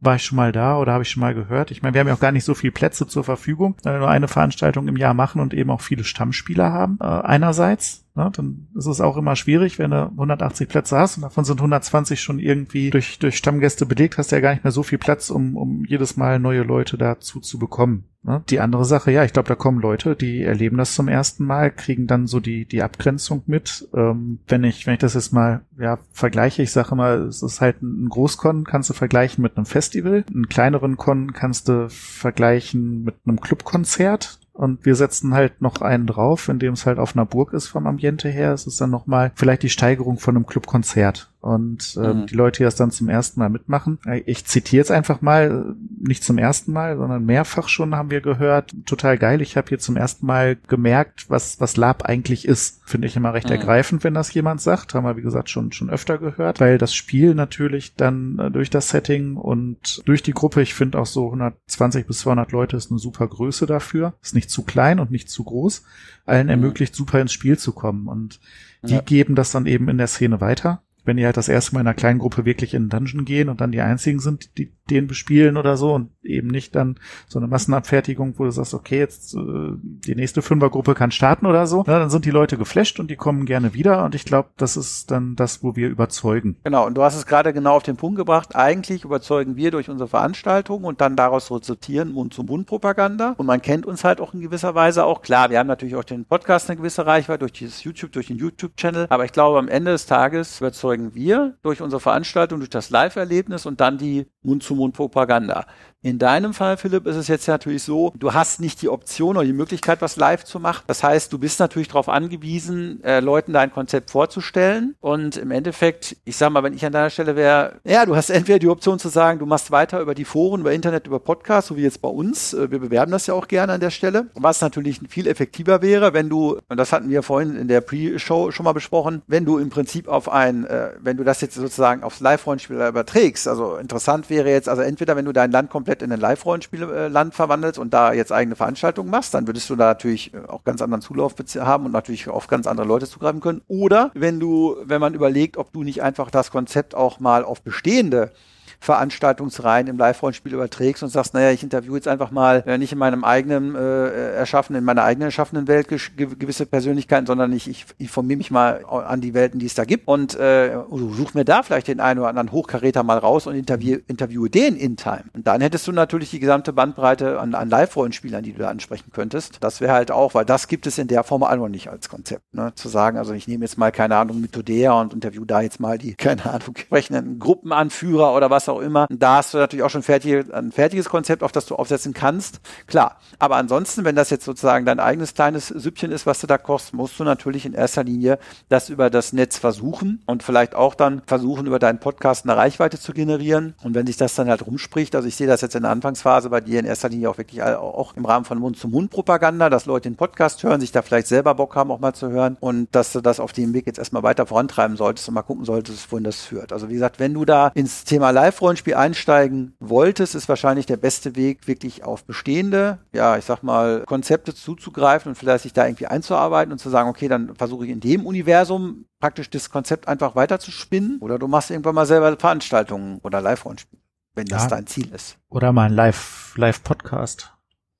war 0.00 0.16
ich 0.16 0.24
schon 0.24 0.36
mal 0.36 0.52
da 0.52 0.78
oder 0.78 0.92
habe 0.92 1.02
ich 1.02 1.10
schon 1.10 1.20
mal 1.20 1.34
gehört? 1.34 1.70
Ich 1.70 1.82
meine, 1.82 1.94
wir 1.94 2.00
haben 2.00 2.08
ja 2.08 2.14
auch 2.14 2.20
gar 2.20 2.32
nicht 2.32 2.44
so 2.44 2.54
viele 2.54 2.72
Plätze 2.72 3.06
zur 3.06 3.24
Verfügung, 3.24 3.76
weil 3.82 3.94
wir 3.94 4.00
nur 4.00 4.10
eine 4.10 4.28
Veranstaltung 4.28 4.88
im 4.88 4.96
Jahr 4.96 5.14
machen 5.14 5.40
und 5.40 5.54
eben 5.54 5.70
auch 5.70 5.80
viele 5.80 6.04
Stammspieler 6.04 6.72
haben. 6.72 6.98
Äh, 7.00 7.04
einerseits 7.04 8.05
Ne? 8.16 8.30
Dann 8.34 8.66
ist 8.74 8.86
es 8.86 9.00
auch 9.00 9.18
immer 9.18 9.36
schwierig, 9.36 9.78
wenn 9.78 9.90
du 9.90 10.06
180 10.06 10.68
Plätze 10.68 10.98
hast 10.98 11.18
und 11.18 11.22
davon 11.22 11.44
sind 11.44 11.60
120 11.60 12.20
schon 12.20 12.38
irgendwie 12.38 12.88
durch, 12.90 13.18
durch 13.18 13.36
Stammgäste 13.36 13.84
belegt, 13.84 14.16
hast 14.16 14.32
du 14.32 14.36
ja 14.36 14.40
gar 14.40 14.52
nicht 14.52 14.64
mehr 14.64 14.72
so 14.72 14.82
viel 14.82 14.98
Platz, 14.98 15.28
um, 15.28 15.56
um 15.56 15.84
jedes 15.84 16.16
Mal 16.16 16.38
neue 16.38 16.62
Leute 16.62 16.96
dazu 16.96 17.40
zu 17.40 17.58
bekommen. 17.58 18.04
Ne? 18.22 18.42
Die 18.48 18.58
andere 18.58 18.86
Sache, 18.86 19.12
ja, 19.12 19.22
ich 19.22 19.34
glaube, 19.34 19.48
da 19.48 19.54
kommen 19.54 19.80
Leute, 19.80 20.16
die 20.16 20.42
erleben 20.42 20.78
das 20.78 20.94
zum 20.94 21.08
ersten 21.08 21.44
Mal, 21.44 21.70
kriegen 21.70 22.06
dann 22.06 22.26
so 22.26 22.40
die, 22.40 22.64
die 22.64 22.82
Abgrenzung 22.82 23.42
mit. 23.46 23.88
Ähm, 23.94 24.40
wenn 24.48 24.64
ich, 24.64 24.86
wenn 24.86 24.94
ich 24.94 25.00
das 25.00 25.14
jetzt 25.14 25.32
mal, 25.32 25.60
ja, 25.78 25.98
vergleiche, 26.10 26.62
ich 26.62 26.72
sage 26.72 26.96
mal, 26.96 27.18
es 27.22 27.42
ist 27.42 27.60
halt 27.60 27.82
ein 27.82 28.08
Großkon, 28.08 28.64
kannst 28.64 28.88
du 28.88 28.94
vergleichen 28.94 29.42
mit 29.42 29.56
einem 29.56 29.66
Festival. 29.66 30.24
Einen 30.32 30.48
kleineren 30.48 30.96
Con 30.96 31.34
kannst 31.34 31.68
du 31.68 31.88
vergleichen 31.90 33.04
mit 33.04 33.14
einem 33.26 33.40
Clubkonzert 33.40 34.40
und 34.56 34.84
wir 34.84 34.94
setzen 34.94 35.34
halt 35.34 35.60
noch 35.60 35.80
einen 35.80 36.06
drauf, 36.06 36.48
indem 36.48 36.72
es 36.72 36.86
halt 36.86 36.98
auf 36.98 37.14
einer 37.14 37.26
Burg 37.26 37.52
ist 37.52 37.68
vom 37.68 37.86
Ambiente 37.86 38.28
her. 38.28 38.52
Es 38.52 38.66
ist 38.66 38.80
dann 38.80 38.90
nochmal 38.90 39.32
vielleicht 39.34 39.62
die 39.62 39.70
Steigerung 39.70 40.18
von 40.18 40.36
einem 40.36 40.46
Clubkonzert. 40.46 41.30
Und 41.46 41.96
ähm, 41.96 42.22
mhm. 42.22 42.26
die 42.26 42.34
Leute, 42.34 42.58
die 42.58 42.64
das 42.64 42.74
dann 42.74 42.90
zum 42.90 43.08
ersten 43.08 43.38
Mal 43.38 43.48
mitmachen. 43.48 44.00
Äh, 44.04 44.24
ich 44.26 44.44
zitiere 44.46 44.80
jetzt 44.80 44.90
einfach 44.90 45.20
mal, 45.20 45.76
nicht 45.96 46.24
zum 46.24 46.38
ersten 46.38 46.72
Mal, 46.72 46.96
sondern 46.96 47.24
mehrfach 47.24 47.68
schon 47.68 47.94
haben 47.94 48.10
wir 48.10 48.20
gehört, 48.20 48.74
total 48.84 49.16
geil, 49.16 49.40
ich 49.40 49.56
habe 49.56 49.68
hier 49.68 49.78
zum 49.78 49.96
ersten 49.96 50.26
Mal 50.26 50.56
gemerkt, 50.66 51.30
was, 51.30 51.60
was 51.60 51.76
Lab 51.76 52.04
eigentlich 52.04 52.48
ist. 52.48 52.80
Finde 52.84 53.06
ich 53.06 53.14
immer 53.14 53.32
recht 53.32 53.46
mhm. 53.46 53.52
ergreifend, 53.52 54.02
wenn 54.02 54.14
das 54.14 54.34
jemand 54.34 54.60
sagt. 54.60 54.94
Haben 54.94 55.06
wir, 55.06 55.16
wie 55.16 55.22
gesagt, 55.22 55.48
schon, 55.48 55.70
schon 55.70 55.88
öfter 55.88 56.18
gehört, 56.18 56.58
weil 56.58 56.78
das 56.78 56.96
Spiel 56.96 57.36
natürlich 57.36 57.94
dann 57.94 58.40
äh, 58.40 58.50
durch 58.50 58.68
das 58.68 58.88
Setting 58.88 59.36
und 59.36 60.02
durch 60.04 60.24
die 60.24 60.32
Gruppe, 60.32 60.62
ich 60.62 60.74
finde 60.74 60.98
auch 60.98 61.06
so 61.06 61.26
120 61.26 62.08
bis 62.08 62.18
200 62.18 62.50
Leute 62.50 62.76
ist 62.76 62.90
eine 62.90 62.98
super 62.98 63.28
Größe 63.28 63.66
dafür. 63.66 64.14
Ist 64.20 64.34
nicht 64.34 64.50
zu 64.50 64.64
klein 64.64 64.98
und 64.98 65.12
nicht 65.12 65.30
zu 65.30 65.44
groß. 65.44 65.84
Allen 66.24 66.46
mhm. 66.46 66.50
ermöglicht, 66.50 66.96
super 66.96 67.20
ins 67.20 67.32
Spiel 67.32 67.56
zu 67.56 67.70
kommen. 67.70 68.08
Und 68.08 68.40
die 68.82 68.94
ja. 68.94 69.00
geben 69.00 69.36
das 69.36 69.52
dann 69.52 69.66
eben 69.66 69.88
in 69.88 69.98
der 69.98 70.08
Szene 70.08 70.40
weiter 70.40 70.82
wenn 71.06 71.16
die 71.16 71.24
halt 71.24 71.36
das 71.36 71.48
erste 71.48 71.74
Mal 71.74 71.80
in 71.80 71.86
einer 71.86 71.94
kleinen 71.94 72.18
Gruppe 72.18 72.44
wirklich 72.44 72.74
in 72.74 72.84
den 72.84 72.90
Dungeon 72.90 73.24
gehen 73.24 73.48
und 73.48 73.60
dann 73.60 73.72
die 73.72 73.80
einzigen 73.80 74.18
sind, 74.18 74.58
die 74.58 74.72
den 74.90 75.06
bespielen 75.06 75.56
oder 75.56 75.76
so 75.76 75.94
und 75.94 76.10
eben 76.22 76.48
nicht 76.48 76.74
dann 76.76 76.98
so 77.28 77.38
eine 77.38 77.48
Massenabfertigung, 77.48 78.34
wo 78.38 78.44
du 78.44 78.50
sagst, 78.50 78.74
okay, 78.74 78.98
jetzt 78.98 79.34
äh, 79.34 79.38
die 79.40 80.14
nächste 80.14 80.42
Fünfergruppe 80.42 80.94
kann 80.94 81.10
starten 81.10 81.46
oder 81.46 81.66
so, 81.66 81.84
na, 81.86 81.98
dann 81.98 82.10
sind 82.10 82.24
die 82.24 82.30
Leute 82.30 82.56
geflasht 82.56 83.00
und 83.00 83.10
die 83.10 83.16
kommen 83.16 83.46
gerne 83.46 83.74
wieder 83.74 84.04
und 84.04 84.14
ich 84.14 84.24
glaube, 84.24 84.50
das 84.56 84.76
ist 84.76 85.10
dann 85.10 85.34
das, 85.36 85.62
wo 85.62 85.76
wir 85.76 85.88
überzeugen. 85.88 86.56
Genau, 86.64 86.86
und 86.86 86.94
du 86.94 87.02
hast 87.02 87.16
es 87.16 87.26
gerade 87.26 87.52
genau 87.52 87.76
auf 87.76 87.82
den 87.82 87.96
Punkt 87.96 88.16
gebracht. 88.16 88.54
Eigentlich 88.54 89.04
überzeugen 89.04 89.56
wir 89.56 89.70
durch 89.70 89.90
unsere 89.90 90.08
Veranstaltung 90.08 90.84
und 90.84 91.00
dann 91.00 91.16
daraus 91.16 91.50
resultieren 91.50 92.12
Mund-zu-Mund-Propaganda 92.12 93.34
und 93.36 93.46
man 93.46 93.62
kennt 93.62 93.86
uns 93.86 94.04
halt 94.04 94.20
auch 94.20 94.34
in 94.34 94.40
gewisser 94.40 94.74
Weise 94.74 95.04
auch. 95.04 95.22
Klar, 95.22 95.50
wir 95.50 95.58
haben 95.58 95.66
natürlich 95.66 95.96
auch 95.96 96.04
den 96.04 96.24
Podcast 96.24 96.70
eine 96.70 96.76
gewisse 96.76 97.06
Reichweite 97.06 97.40
durch 97.40 97.52
dieses 97.52 97.82
YouTube, 97.82 98.12
durch 98.12 98.28
den 98.28 98.36
YouTube-Channel, 98.36 99.06
aber 99.10 99.24
ich 99.24 99.32
glaube, 99.32 99.58
am 99.58 99.68
Ende 99.68 99.92
des 99.92 100.06
Tages 100.06 100.60
überzeugen 100.60 100.95
wir 101.14 101.56
durch 101.62 101.82
unsere 101.82 102.00
Veranstaltung, 102.00 102.58
durch 102.58 102.70
das 102.70 102.90
Live-Erlebnis 102.90 103.66
und 103.66 103.80
dann 103.80 103.98
die 103.98 104.26
Mund-zu-Mund-Propaganda. 104.42 105.66
In 106.06 106.20
deinem 106.20 106.54
Fall, 106.54 106.76
Philipp, 106.76 107.04
ist 107.06 107.16
es 107.16 107.26
jetzt 107.26 107.48
natürlich 107.48 107.82
so, 107.82 108.12
du 108.16 108.32
hast 108.32 108.60
nicht 108.60 108.80
die 108.80 108.88
Option 108.88 109.36
oder 109.36 109.44
die 109.44 109.52
Möglichkeit, 109.52 110.00
was 110.02 110.14
live 110.14 110.44
zu 110.44 110.60
machen. 110.60 110.84
Das 110.86 111.02
heißt, 111.02 111.32
du 111.32 111.38
bist 111.38 111.58
natürlich 111.58 111.88
darauf 111.88 112.08
angewiesen, 112.08 113.02
äh, 113.02 113.18
Leuten 113.18 113.52
dein 113.52 113.72
Konzept 113.72 114.12
vorzustellen. 114.12 114.94
Und 115.00 115.36
im 115.36 115.50
Endeffekt, 115.50 116.16
ich 116.24 116.36
sag 116.36 116.50
mal, 116.50 116.62
wenn 116.62 116.74
ich 116.74 116.86
an 116.86 116.92
deiner 116.92 117.10
Stelle 117.10 117.34
wäre, 117.34 117.80
ja, 117.82 118.06
du 118.06 118.14
hast 118.14 118.30
entweder 118.30 118.60
die 118.60 118.68
Option 118.68 119.00
zu 119.00 119.08
sagen, 119.08 119.40
du 119.40 119.46
machst 119.46 119.72
weiter 119.72 120.00
über 120.00 120.14
die 120.14 120.24
Foren, 120.24 120.60
über 120.60 120.72
Internet, 120.72 121.08
über 121.08 121.18
Podcasts, 121.18 121.68
so 121.68 121.76
wie 121.76 121.82
jetzt 121.82 122.00
bei 122.02 122.08
uns. 122.08 122.54
Äh, 122.54 122.70
wir 122.70 122.78
bewerben 122.78 123.10
das 123.10 123.26
ja 123.26 123.34
auch 123.34 123.48
gerne 123.48 123.72
an 123.72 123.80
der 123.80 123.90
Stelle. 123.90 124.28
Was 124.34 124.60
natürlich 124.60 125.00
viel 125.08 125.26
effektiver 125.26 125.82
wäre, 125.82 126.12
wenn 126.12 126.28
du, 126.28 126.60
und 126.68 126.76
das 126.76 126.92
hatten 126.92 127.10
wir 127.10 127.24
vorhin 127.24 127.56
in 127.56 127.66
der 127.66 127.80
Pre-Show 127.80 128.52
schon 128.52 128.62
mal 128.62 128.74
besprochen, 128.74 129.22
wenn 129.26 129.44
du 129.44 129.58
im 129.58 129.70
Prinzip 129.70 130.06
auf 130.06 130.28
ein, 130.28 130.66
äh, 130.66 130.85
wenn 131.00 131.16
du 131.16 131.24
das 131.24 131.40
jetzt 131.40 131.54
sozusagen 131.54 132.02
aufs 132.02 132.20
Live-Rollenspiel 132.20 132.76
überträgst. 132.76 133.48
Also 133.48 133.76
interessant 133.76 134.30
wäre 134.30 134.50
jetzt, 134.50 134.68
also 134.68 134.82
entweder 134.82 135.16
wenn 135.16 135.24
du 135.24 135.32
dein 135.32 135.50
Land 135.50 135.70
komplett 135.70 136.02
in 136.02 136.12
ein 136.12 136.20
Live-Rollenspielland 136.20 137.34
verwandelst 137.34 137.78
und 137.78 137.92
da 137.92 138.12
jetzt 138.12 138.32
eigene 138.32 138.56
Veranstaltungen 138.56 139.10
machst, 139.10 139.34
dann 139.34 139.46
würdest 139.46 139.68
du 139.70 139.76
da 139.76 139.86
natürlich 139.86 140.34
äh, 140.34 140.38
auch 140.48 140.64
ganz 140.64 140.82
anderen 140.82 141.02
Zulauf 141.02 141.34
haben 141.58 141.86
und 141.86 141.92
natürlich 141.92 142.28
auf 142.28 142.46
ganz 142.46 142.66
andere 142.66 142.86
Leute 142.86 143.06
zugreifen 143.06 143.40
können. 143.40 143.62
Oder 143.68 144.10
wenn 144.14 144.40
du, 144.40 144.76
wenn 144.84 145.00
man 145.00 145.14
überlegt, 145.14 145.56
ob 145.56 145.72
du 145.72 145.82
nicht 145.82 146.02
einfach 146.02 146.30
das 146.30 146.50
Konzept 146.50 146.94
auch 146.94 147.20
mal 147.20 147.44
auf 147.44 147.62
bestehende 147.62 148.32
Veranstaltungsreihen 148.80 149.88
im 149.88 149.98
Live-Rollenspiel 149.98 150.54
überträgst 150.54 151.02
und 151.02 151.08
sagst, 151.08 151.34
naja, 151.34 151.50
ich 151.50 151.62
interviewe 151.62 151.96
jetzt 151.96 152.08
einfach 152.08 152.30
mal 152.30 152.62
äh, 152.66 152.78
nicht 152.78 152.92
in 152.92 152.98
meinem 152.98 153.24
eigenen 153.24 153.74
äh, 153.74 154.34
erschaffenen, 154.34 154.80
in 154.80 154.84
meiner 154.84 155.04
eigenen 155.04 155.26
erschaffenen 155.26 155.68
Welt 155.68 155.88
gewisse 155.88 156.66
Persönlichkeiten, 156.66 157.26
sondern 157.26 157.52
ich, 157.52 157.68
ich 157.68 157.86
informiere 157.98 158.38
mich 158.38 158.50
mal 158.50 158.84
an 158.86 159.20
die 159.20 159.34
Welten, 159.34 159.58
die 159.58 159.66
es 159.66 159.74
da 159.74 159.84
gibt 159.84 160.08
und 160.08 160.34
äh, 160.38 160.76
such 160.90 161.34
mir 161.34 161.44
da 161.44 161.62
vielleicht 161.62 161.88
den 161.88 162.00
einen 162.00 162.20
oder 162.20 162.28
anderen 162.28 162.52
Hochkaräter 162.52 163.02
mal 163.02 163.18
raus 163.18 163.46
und 163.46 163.54
interview, 163.54 163.98
interviewe 164.06 164.50
den 164.50 164.76
in 164.76 164.96
Time. 164.96 165.24
Und 165.32 165.46
dann 165.46 165.60
hättest 165.60 165.86
du 165.86 165.92
natürlich 165.92 166.30
die 166.30 166.40
gesamte 166.40 166.72
Bandbreite 166.72 167.40
an, 167.40 167.54
an 167.54 167.68
Live-Rollenspielern, 167.68 168.42
die 168.42 168.52
du 168.52 168.60
da 168.60 168.68
ansprechen 168.68 169.10
könntest. 169.12 169.58
Das 169.60 169.80
wäre 169.80 169.92
halt 169.92 170.10
auch, 170.10 170.34
weil 170.34 170.44
das 170.44 170.68
gibt 170.68 170.86
es 170.86 170.98
in 170.98 171.08
der 171.08 171.24
Form 171.24 171.42
auch 171.42 171.56
noch 171.56 171.68
nicht 171.68 171.88
als 171.88 172.08
Konzept. 172.08 172.54
Ne? 172.54 172.72
Zu 172.74 172.88
sagen, 172.88 173.18
also 173.18 173.32
ich 173.32 173.48
nehme 173.48 173.64
jetzt 173.64 173.78
mal, 173.78 173.92
keine 173.92 174.16
Ahnung, 174.16 174.40
mit 174.40 174.52
Todea 174.52 174.92
und 175.00 175.14
interview 175.14 175.44
da 175.44 175.60
jetzt 175.60 175.80
mal 175.80 175.98
die, 175.98 176.14
keine 176.14 176.44
Ahnung, 176.46 176.68
entsprechenden 176.68 177.38
Gruppenanführer 177.38 178.34
oder 178.34 178.50
was 178.50 178.65
auch 178.68 178.80
immer. 178.80 179.06
Da 179.10 179.36
hast 179.36 179.54
du 179.54 179.58
natürlich 179.58 179.82
auch 179.82 179.90
schon 179.90 180.02
fertig, 180.02 180.52
ein 180.52 180.72
fertiges 180.72 181.08
Konzept, 181.08 181.42
auf 181.42 181.52
das 181.52 181.66
du 181.66 181.76
aufsetzen 181.76 182.14
kannst. 182.14 182.60
Klar. 182.86 183.18
Aber 183.38 183.56
ansonsten, 183.56 184.04
wenn 184.04 184.16
das 184.16 184.30
jetzt 184.30 184.44
sozusagen 184.44 184.86
dein 184.86 185.00
eigenes 185.00 185.34
kleines 185.34 185.68
Süppchen 185.68 186.10
ist, 186.10 186.26
was 186.26 186.40
du 186.40 186.46
da 186.46 186.58
kochst, 186.58 186.94
musst 186.94 187.18
du 187.18 187.24
natürlich 187.24 187.66
in 187.66 187.74
erster 187.74 188.04
Linie 188.04 188.38
das 188.68 188.88
über 188.88 189.10
das 189.10 189.32
Netz 189.32 189.58
versuchen 189.58 190.22
und 190.26 190.42
vielleicht 190.42 190.74
auch 190.74 190.94
dann 190.94 191.22
versuchen, 191.26 191.66
über 191.66 191.78
deinen 191.78 192.00
Podcast 192.00 192.44
eine 192.44 192.56
Reichweite 192.56 192.98
zu 192.98 193.12
generieren. 193.12 193.74
Und 193.82 193.94
wenn 193.94 194.06
sich 194.06 194.16
das 194.16 194.34
dann 194.34 194.48
halt 194.48 194.66
rumspricht, 194.66 195.14
also 195.14 195.28
ich 195.28 195.36
sehe 195.36 195.46
das 195.46 195.60
jetzt 195.60 195.74
in 195.74 195.82
der 195.82 195.90
Anfangsphase 195.90 196.50
bei 196.50 196.60
dir 196.60 196.80
in 196.80 196.86
erster 196.86 197.08
Linie 197.08 197.30
auch 197.30 197.38
wirklich 197.38 197.62
auch 197.62 198.16
im 198.16 198.24
Rahmen 198.24 198.44
von 198.44 198.58
Mund-zu-Mund-Propaganda, 198.58 199.70
dass 199.70 199.86
Leute 199.86 200.08
den 200.08 200.16
Podcast 200.16 200.62
hören, 200.62 200.80
sich 200.80 200.92
da 200.92 201.02
vielleicht 201.02 201.26
selber 201.26 201.54
Bock 201.54 201.74
haben, 201.74 201.90
auch 201.90 202.00
mal 202.00 202.12
zu 202.12 202.30
hören 202.30 202.56
und 202.60 202.94
dass 202.94 203.12
du 203.12 203.20
das 203.20 203.40
auf 203.40 203.52
dem 203.52 203.74
Weg 203.74 203.86
jetzt 203.86 203.98
erstmal 203.98 204.22
weiter 204.22 204.46
vorantreiben 204.46 204.96
solltest 204.96 205.28
und 205.28 205.34
mal 205.34 205.42
gucken 205.42 205.64
solltest, 205.64 206.10
wohin 206.12 206.24
das 206.24 206.42
führt. 206.42 206.72
Also 206.72 206.88
wie 206.88 206.94
gesagt, 206.94 207.18
wenn 207.18 207.34
du 207.34 207.44
da 207.44 207.70
ins 207.74 208.04
Thema 208.04 208.30
Live-Rollenspiel 208.56 208.94
einsteigen 208.94 209.74
wolltest, 209.80 210.34
ist 210.34 210.48
wahrscheinlich 210.48 210.86
der 210.86 210.96
beste 210.96 211.36
Weg, 211.36 211.68
wirklich 211.68 212.04
auf 212.04 212.24
bestehende, 212.24 212.98
ja, 213.12 213.36
ich 213.36 213.44
sag 213.44 213.62
mal, 213.62 214.02
Konzepte 214.06 214.54
zuzugreifen 214.54 215.30
und 215.30 215.34
vielleicht 215.34 215.64
sich 215.64 215.74
da 215.74 215.86
irgendwie 215.86 216.06
einzuarbeiten 216.06 216.72
und 216.72 216.78
zu 216.78 216.88
sagen, 216.88 217.10
okay, 217.10 217.28
dann 217.28 217.54
versuche 217.54 217.84
ich 217.84 217.90
in 217.90 218.00
dem 218.00 218.24
Universum 218.24 219.04
praktisch 219.20 219.50
das 219.50 219.70
Konzept 219.70 220.08
einfach 220.08 220.36
weiter 220.36 220.58
zu 220.58 220.70
spinnen 220.70 221.18
oder 221.20 221.38
du 221.38 221.48
machst 221.48 221.70
irgendwann 221.70 221.94
mal 221.94 222.06
selber 222.06 222.34
Veranstaltungen 222.38 223.18
oder 223.22 223.42
Live-Rollenspiele, 223.42 224.00
wenn 224.34 224.46
das 224.46 224.68
dein 224.68 224.86
Ziel 224.86 225.12
ist. 225.14 225.36
Oder 225.50 225.72
mal 225.72 225.86
ein 225.86 225.92
Live, 225.92 226.54
Live-Podcast. 226.56 227.52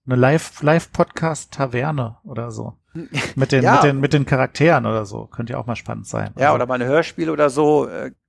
Eine 0.07 0.17
Live, 0.17 0.63
Live-Podcast-Taverne 0.63 2.17
oder 2.25 2.51
so. 2.51 2.79
Mit 3.35 3.53
den, 3.53 3.63
ja. 3.63 3.75
mit 3.75 3.83
den, 3.83 4.01
mit 4.01 4.13
den 4.15 4.25
Charakteren 4.25 4.87
oder 4.87 5.05
so. 5.05 5.27
Könnte 5.27 5.53
ja 5.53 5.59
auch 5.59 5.67
mal 5.67 5.77
spannend 5.77 6.07
sein. 6.07 6.33
Ja, 6.39 6.47
also. 6.47 6.55
oder 6.55 6.67
mal 6.67 6.81
ein 6.81 6.89
Hörspiel 6.89 7.29
oder 7.29 7.51
so. 7.51 7.87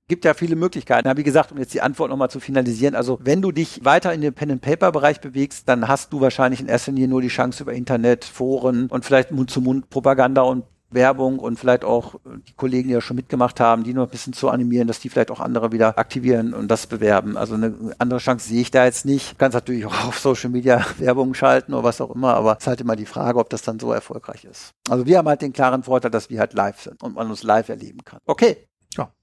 Gibt 0.08 0.24
ja 0.24 0.34
viele 0.34 0.56
Möglichkeiten. 0.56 1.06
Ja, 1.06 1.16
wie 1.16 1.22
gesagt, 1.22 1.52
um 1.52 1.58
jetzt 1.58 1.74
die 1.74 1.82
Antwort 1.82 2.10
nochmal 2.10 2.30
zu 2.30 2.40
finalisieren, 2.40 2.94
also 2.94 3.18
wenn 3.22 3.42
du 3.42 3.52
dich 3.52 3.84
weiter 3.84 4.14
in 4.14 4.22
den 4.22 4.32
Pen-and-Paper-Bereich 4.32 5.20
bewegst, 5.20 5.68
dann 5.68 5.86
hast 5.86 6.12
du 6.12 6.20
wahrscheinlich 6.20 6.60
in 6.60 6.66
erster 6.66 6.92
Linie 6.92 7.08
nur 7.08 7.20
die 7.20 7.28
Chance 7.28 7.62
über 7.62 7.74
Internet, 7.74 8.24
Foren 8.24 8.86
und 8.86 9.04
vielleicht 9.04 9.30
Mund-zu-Mund-Propaganda 9.32 10.42
und 10.42 10.64
Werbung 10.90 11.38
und 11.38 11.58
vielleicht 11.58 11.84
auch 11.84 12.14
die 12.24 12.54
Kollegen, 12.54 12.88
die 12.88 12.94
ja 12.94 13.00
schon 13.00 13.16
mitgemacht 13.16 13.60
haben, 13.60 13.84
die 13.84 13.92
noch 13.92 14.04
ein 14.04 14.10
bisschen 14.10 14.32
zu 14.32 14.48
animieren, 14.48 14.88
dass 14.88 15.00
die 15.00 15.08
vielleicht 15.08 15.30
auch 15.30 15.40
andere 15.40 15.72
wieder 15.72 15.98
aktivieren 15.98 16.54
und 16.54 16.68
das 16.68 16.86
bewerben. 16.86 17.36
Also 17.36 17.54
eine 17.54 17.74
andere 17.98 18.20
Chance 18.20 18.48
sehe 18.48 18.62
ich 18.62 18.70
da 18.70 18.84
jetzt 18.84 19.04
nicht. 19.04 19.32
Du 19.32 19.36
kannst 19.36 19.54
natürlich 19.54 19.84
auch 19.84 20.06
auf 20.06 20.18
Social 20.18 20.50
Media 20.50 20.84
Werbung 20.98 21.34
schalten 21.34 21.74
oder 21.74 21.84
was 21.84 22.00
auch 22.00 22.14
immer, 22.14 22.34
aber 22.34 22.52
es 22.52 22.64
ist 22.64 22.66
halt 22.66 22.80
immer 22.80 22.96
die 22.96 23.06
Frage, 23.06 23.38
ob 23.38 23.50
das 23.50 23.62
dann 23.62 23.78
so 23.78 23.92
erfolgreich 23.92 24.44
ist. 24.44 24.70
Also 24.88 25.04
wir 25.06 25.18
haben 25.18 25.28
halt 25.28 25.42
den 25.42 25.52
klaren 25.52 25.82
Vorteil, 25.82 26.10
dass 26.10 26.30
wir 26.30 26.40
halt 26.40 26.54
live 26.54 26.80
sind 26.80 27.02
und 27.02 27.14
man 27.14 27.28
uns 27.28 27.42
live 27.42 27.68
erleben 27.68 27.98
kann. 28.04 28.20
Okay. 28.26 28.68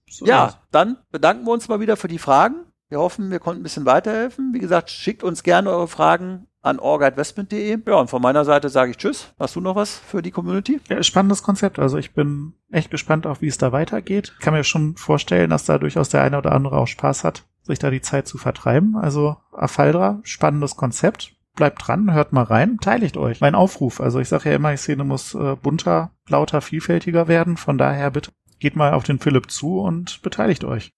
Ja, 0.07 0.13
so 0.15 0.25
ja 0.25 0.53
dann 0.71 0.97
bedanken 1.11 1.45
wir 1.45 1.51
uns 1.51 1.67
mal 1.67 1.79
wieder 1.79 1.97
für 1.97 2.07
die 2.07 2.19
Fragen. 2.19 2.65
Wir 2.89 2.99
hoffen, 2.99 3.31
wir 3.31 3.39
konnten 3.39 3.61
ein 3.61 3.63
bisschen 3.63 3.85
weiterhelfen. 3.85 4.53
Wie 4.53 4.59
gesagt, 4.59 4.91
schickt 4.91 5.23
uns 5.23 5.43
gerne 5.43 5.71
eure 5.71 5.87
Fragen 5.87 6.47
an 6.65 6.79
orgainvestment.de. 6.79 7.79
Ja, 7.85 7.95
und 7.95 8.09
von 8.09 8.21
meiner 8.21 8.43
Seite 8.43 8.69
sage 8.69 8.91
ich 8.91 8.97
Tschüss. 8.97 9.33
Hast 9.39 9.55
du 9.55 9.61
noch 9.61 9.75
was 9.75 9.97
für 9.97 10.21
die 10.21 10.31
Community? 10.31 10.81
Ja, 10.89 11.01
spannendes 11.03 11.43
Konzept. 11.43 11.79
Also 11.79 11.97
ich 11.97 12.13
bin 12.13 12.53
echt 12.71 12.91
gespannt 12.91 13.27
auf, 13.27 13.41
wie 13.41 13.47
es 13.47 13.57
da 13.57 13.71
weitergeht. 13.71 14.33
Ich 14.37 14.43
kann 14.43 14.53
mir 14.53 14.63
schon 14.63 14.95
vorstellen, 14.97 15.51
dass 15.51 15.65
da 15.65 15.77
durchaus 15.77 16.09
der 16.09 16.23
eine 16.23 16.37
oder 16.37 16.51
andere 16.51 16.77
auch 16.77 16.87
Spaß 16.87 17.23
hat, 17.23 17.43
sich 17.61 17.79
da 17.79 17.89
die 17.89 18.01
Zeit 18.01 18.27
zu 18.27 18.37
vertreiben. 18.37 18.95
Also 18.97 19.37
Afaldra, 19.51 20.19
spannendes 20.23 20.75
Konzept. 20.75 21.33
Bleibt 21.55 21.87
dran, 21.87 22.11
hört 22.11 22.33
mal 22.33 22.43
rein, 22.43 22.79
teiligt 22.81 23.15
euch. 23.15 23.39
Mein 23.39 23.55
Aufruf. 23.55 24.01
Also 24.01 24.19
ich 24.19 24.27
sage 24.27 24.49
ja 24.49 24.55
immer, 24.55 24.71
die 24.71 24.77
Szene 24.77 25.05
muss 25.05 25.35
äh, 25.35 25.55
bunter, 25.55 26.11
lauter, 26.27 26.59
vielfältiger 26.61 27.29
werden. 27.29 27.55
Von 27.55 27.77
daher 27.77 28.11
bitte 28.11 28.31
geht 28.59 28.75
mal 28.75 28.93
auf 28.93 29.03
den 29.03 29.19
Philipp 29.19 29.51
zu 29.51 29.79
und 29.79 30.21
beteiligt 30.21 30.63
euch. 30.63 30.91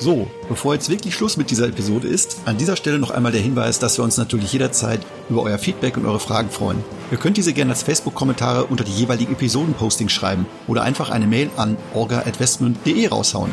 So, 0.00 0.30
bevor 0.48 0.72
jetzt 0.72 0.88
wirklich 0.88 1.14
Schluss 1.14 1.36
mit 1.36 1.50
dieser 1.50 1.68
Episode 1.68 2.08
ist, 2.08 2.40
an 2.46 2.56
dieser 2.56 2.74
Stelle 2.76 2.98
noch 2.98 3.10
einmal 3.10 3.32
der 3.32 3.42
Hinweis, 3.42 3.78
dass 3.78 3.98
wir 3.98 4.02
uns 4.02 4.16
natürlich 4.16 4.50
jederzeit 4.50 5.00
über 5.28 5.42
euer 5.42 5.58
Feedback 5.58 5.98
und 5.98 6.06
eure 6.06 6.18
Fragen 6.18 6.48
freuen. 6.48 6.82
Ihr 7.10 7.18
könnt 7.18 7.36
diese 7.36 7.52
gerne 7.52 7.72
als 7.72 7.82
Facebook-Kommentare 7.82 8.64
unter 8.64 8.82
die 8.82 8.92
jeweiligen 8.92 9.34
Episoden-Postings 9.34 10.10
schreiben 10.10 10.46
oder 10.66 10.84
einfach 10.84 11.10
eine 11.10 11.26
Mail 11.26 11.50
an 11.58 11.76
orga.investment.de 11.92 13.08
raushauen. 13.08 13.52